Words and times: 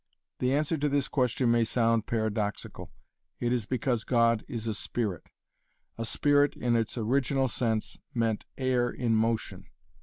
The 0.39 0.51
answer 0.51 0.79
to 0.79 0.89
this 0.89 1.07
question 1.07 1.51
may 1.51 1.63
sound 1.63 2.07
paradoxical. 2.07 2.89
It 3.39 3.53
is 3.53 3.67
because 3.67 4.03
God 4.03 4.43
is 4.47 4.65
a 4.67 4.73
spirit. 4.73 5.29
A 5.95 6.05
spirit 6.05 6.55
in 6.57 6.75
its 6.75 6.97
original 6.97 7.47
sense 7.47 7.99
meant 8.11 8.47
air 8.57 8.89
in 8.89 9.15
motion. 9.15 9.67